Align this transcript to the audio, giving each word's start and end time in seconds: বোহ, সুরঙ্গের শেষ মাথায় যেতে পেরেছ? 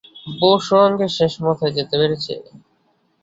বোহ, 0.37 0.57
সুরঙ্গের 0.65 1.11
শেষ 1.17 1.33
মাথায় 1.45 1.73
যেতে 1.77 1.95
পেরেছ? 1.99 2.25